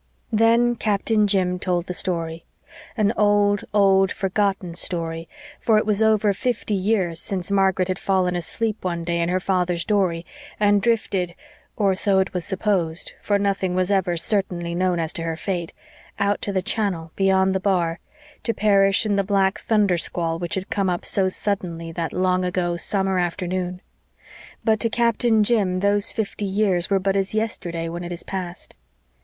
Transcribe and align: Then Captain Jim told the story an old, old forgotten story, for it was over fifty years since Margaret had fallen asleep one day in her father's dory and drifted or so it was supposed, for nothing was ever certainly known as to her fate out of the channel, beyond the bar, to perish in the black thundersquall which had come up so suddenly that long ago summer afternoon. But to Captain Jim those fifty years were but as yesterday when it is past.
Then 0.31 0.75
Captain 0.77 1.27
Jim 1.27 1.59
told 1.59 1.85
the 1.85 1.93
story 1.93 2.43
an 2.97 3.13
old, 3.15 3.63
old 3.71 4.11
forgotten 4.11 4.73
story, 4.73 5.29
for 5.59 5.77
it 5.77 5.85
was 5.85 6.01
over 6.01 6.33
fifty 6.33 6.73
years 6.73 7.19
since 7.19 7.51
Margaret 7.51 7.87
had 7.87 7.99
fallen 7.99 8.35
asleep 8.35 8.83
one 8.83 9.03
day 9.03 9.19
in 9.21 9.29
her 9.29 9.39
father's 9.39 9.85
dory 9.85 10.25
and 10.59 10.81
drifted 10.81 11.35
or 11.77 11.93
so 11.93 12.17
it 12.17 12.33
was 12.33 12.43
supposed, 12.45 13.13
for 13.21 13.37
nothing 13.37 13.75
was 13.75 13.91
ever 13.91 14.17
certainly 14.17 14.73
known 14.73 14.99
as 14.99 15.13
to 15.13 15.21
her 15.21 15.37
fate 15.37 15.71
out 16.17 16.47
of 16.47 16.55
the 16.55 16.63
channel, 16.63 17.11
beyond 17.15 17.53
the 17.53 17.59
bar, 17.59 17.99
to 18.41 18.55
perish 18.55 19.05
in 19.05 19.17
the 19.17 19.23
black 19.23 19.59
thundersquall 19.67 20.39
which 20.39 20.55
had 20.55 20.71
come 20.71 20.89
up 20.89 21.05
so 21.05 21.29
suddenly 21.29 21.91
that 21.91 22.11
long 22.11 22.43
ago 22.43 22.75
summer 22.75 23.19
afternoon. 23.19 23.81
But 24.63 24.79
to 24.79 24.89
Captain 24.89 25.43
Jim 25.43 25.79
those 25.81 26.11
fifty 26.11 26.45
years 26.45 26.89
were 26.89 26.97
but 26.97 27.15
as 27.15 27.35
yesterday 27.35 27.87
when 27.87 28.03
it 28.03 28.11
is 28.11 28.23
past. 28.23 28.73